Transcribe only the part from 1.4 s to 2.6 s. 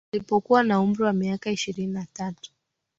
ishirini na tatu